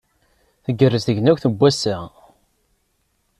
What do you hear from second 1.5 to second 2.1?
n wass-a.